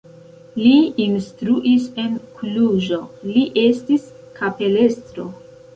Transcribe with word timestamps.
Li 0.61 0.71
instruis 1.03 1.85
en 2.05 2.17
Kluĵo, 2.39 3.01
li 3.31 3.47
estis 3.69 4.13
kapelestro. 4.41 5.33